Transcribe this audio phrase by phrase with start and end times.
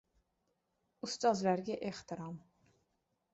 [1.07, 2.41] Ustozlarga ehtirom